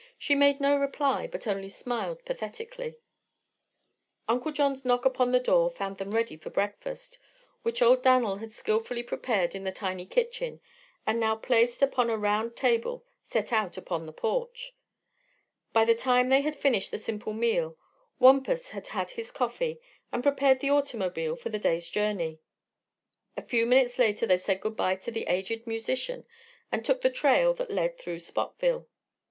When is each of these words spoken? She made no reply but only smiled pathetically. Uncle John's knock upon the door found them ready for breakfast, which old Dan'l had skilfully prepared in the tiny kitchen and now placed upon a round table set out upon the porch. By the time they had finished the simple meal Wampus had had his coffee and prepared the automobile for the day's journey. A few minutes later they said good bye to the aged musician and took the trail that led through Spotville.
She 0.17 0.33
made 0.33 0.59
no 0.59 0.75
reply 0.77 1.27
but 1.27 1.45
only 1.45 1.69
smiled 1.69 2.25
pathetically. 2.25 2.95
Uncle 4.27 4.51
John's 4.51 4.83
knock 4.83 5.05
upon 5.05 5.31
the 5.31 5.39
door 5.39 5.69
found 5.69 5.99
them 5.99 6.09
ready 6.09 6.37
for 6.37 6.49
breakfast, 6.49 7.19
which 7.61 7.83
old 7.83 8.01
Dan'l 8.01 8.37
had 8.37 8.51
skilfully 8.51 9.03
prepared 9.03 9.53
in 9.53 9.63
the 9.63 9.71
tiny 9.71 10.07
kitchen 10.07 10.59
and 11.05 11.19
now 11.19 11.35
placed 11.35 11.83
upon 11.83 12.09
a 12.09 12.17
round 12.17 12.55
table 12.55 13.05
set 13.27 13.53
out 13.53 13.77
upon 13.77 14.07
the 14.07 14.11
porch. 14.11 14.73
By 15.71 15.85
the 15.85 15.93
time 15.93 16.29
they 16.29 16.41
had 16.41 16.55
finished 16.55 16.89
the 16.89 16.97
simple 16.97 17.33
meal 17.33 17.77
Wampus 18.17 18.69
had 18.71 18.87
had 18.87 19.11
his 19.11 19.29
coffee 19.29 19.79
and 20.11 20.23
prepared 20.23 20.61
the 20.61 20.71
automobile 20.71 21.35
for 21.35 21.49
the 21.49 21.59
day's 21.59 21.91
journey. 21.91 22.39
A 23.37 23.43
few 23.43 23.67
minutes 23.67 23.99
later 23.99 24.25
they 24.25 24.37
said 24.37 24.61
good 24.61 24.75
bye 24.75 24.95
to 24.95 25.11
the 25.11 25.27
aged 25.27 25.67
musician 25.67 26.25
and 26.71 26.83
took 26.83 27.01
the 27.01 27.11
trail 27.11 27.53
that 27.53 27.69
led 27.69 27.99
through 27.99 28.17
Spotville. 28.17 28.87